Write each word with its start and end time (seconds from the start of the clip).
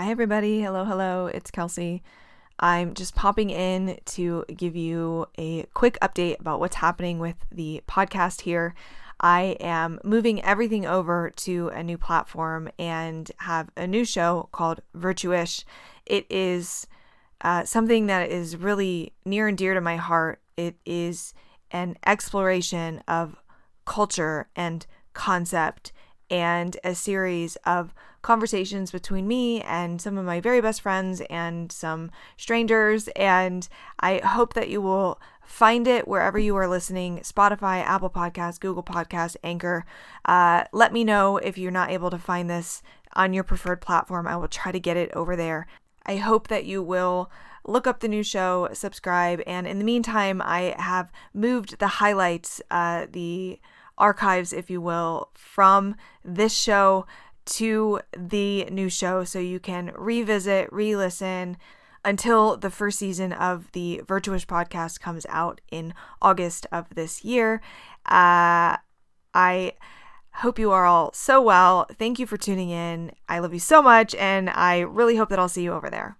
Hi, 0.00 0.12
everybody. 0.12 0.62
Hello, 0.62 0.84
hello. 0.84 1.26
It's 1.26 1.50
Kelsey. 1.50 2.04
I'm 2.60 2.94
just 2.94 3.16
popping 3.16 3.50
in 3.50 3.98
to 4.04 4.44
give 4.56 4.76
you 4.76 5.26
a 5.36 5.64
quick 5.74 5.98
update 6.00 6.38
about 6.38 6.60
what's 6.60 6.76
happening 6.76 7.18
with 7.18 7.34
the 7.50 7.82
podcast 7.88 8.42
here. 8.42 8.76
I 9.18 9.56
am 9.58 9.98
moving 10.04 10.40
everything 10.44 10.86
over 10.86 11.30
to 11.38 11.70
a 11.70 11.82
new 11.82 11.98
platform 11.98 12.70
and 12.78 13.28
have 13.38 13.70
a 13.76 13.88
new 13.88 14.04
show 14.04 14.48
called 14.52 14.82
Virtuish. 14.94 15.64
It 16.06 16.26
is 16.30 16.86
uh, 17.40 17.64
something 17.64 18.06
that 18.06 18.30
is 18.30 18.56
really 18.56 19.14
near 19.24 19.48
and 19.48 19.58
dear 19.58 19.74
to 19.74 19.80
my 19.80 19.96
heart. 19.96 20.40
It 20.56 20.76
is 20.86 21.34
an 21.72 21.96
exploration 22.06 23.02
of 23.08 23.34
culture 23.84 24.48
and 24.54 24.86
concept 25.12 25.90
and 26.30 26.76
a 26.84 26.94
series 26.94 27.56
of 27.64 27.94
conversations 28.22 28.90
between 28.90 29.28
me 29.28 29.62
and 29.62 30.00
some 30.00 30.18
of 30.18 30.24
my 30.24 30.40
very 30.40 30.60
best 30.60 30.80
friends 30.80 31.20
and 31.30 31.70
some 31.70 32.10
strangers. 32.36 33.08
And 33.16 33.68
I 34.00 34.18
hope 34.18 34.54
that 34.54 34.68
you 34.68 34.80
will 34.80 35.20
find 35.44 35.86
it 35.88 36.06
wherever 36.06 36.38
you 36.38 36.54
are 36.56 36.68
listening 36.68 37.20
Spotify, 37.20 37.82
Apple 37.82 38.10
Podcasts, 38.10 38.60
Google 38.60 38.82
Podcasts, 38.82 39.36
Anchor. 39.42 39.86
Uh, 40.24 40.64
let 40.72 40.92
me 40.92 41.04
know 41.04 41.38
if 41.38 41.56
you're 41.56 41.70
not 41.70 41.90
able 41.90 42.10
to 42.10 42.18
find 42.18 42.50
this 42.50 42.82
on 43.14 43.32
your 43.32 43.44
preferred 43.44 43.80
platform. 43.80 44.26
I 44.26 44.36
will 44.36 44.48
try 44.48 44.72
to 44.72 44.80
get 44.80 44.96
it 44.96 45.10
over 45.12 45.36
there. 45.36 45.66
I 46.04 46.16
hope 46.16 46.48
that 46.48 46.64
you 46.64 46.82
will 46.82 47.30
look 47.66 47.86
up 47.86 48.00
the 48.00 48.08
new 48.08 48.22
show, 48.22 48.68
subscribe, 48.72 49.42
and 49.46 49.66
in 49.66 49.78
the 49.78 49.84
meantime, 49.84 50.40
I 50.42 50.74
have 50.78 51.12
moved 51.34 51.78
the 51.78 51.86
highlights, 51.86 52.62
uh, 52.70 53.06
the 53.10 53.60
archives, 53.98 54.52
if 54.52 54.70
you 54.70 54.80
will, 54.80 55.30
from 55.34 55.94
this 56.24 56.56
show 56.56 57.06
to 57.46 58.00
the 58.16 58.64
new 58.66 58.88
show 58.88 59.24
so 59.24 59.38
you 59.38 59.58
can 59.58 59.92
revisit, 59.96 60.72
re 60.72 60.94
listen 60.96 61.56
until 62.04 62.56
the 62.56 62.70
first 62.70 62.98
season 62.98 63.32
of 63.32 63.70
the 63.72 64.02
Virtuish 64.06 64.46
podcast 64.46 65.00
comes 65.00 65.26
out 65.28 65.60
in 65.70 65.94
August 66.22 66.66
of 66.70 66.86
this 66.94 67.24
year. 67.24 67.60
Uh, 68.06 68.76
I 69.34 69.72
hope 70.32 70.58
you 70.58 70.70
are 70.70 70.86
all 70.86 71.12
so 71.12 71.42
well. 71.42 71.86
Thank 71.98 72.18
you 72.18 72.26
for 72.26 72.36
tuning 72.36 72.70
in. 72.70 73.12
I 73.28 73.40
love 73.40 73.52
you 73.52 73.60
so 73.60 73.82
much, 73.82 74.14
and 74.14 74.50
I 74.50 74.80
really 74.80 75.16
hope 75.16 75.30
that 75.30 75.38
I'll 75.38 75.48
see 75.48 75.64
you 75.64 75.72
over 75.72 75.90
there. 75.90 76.18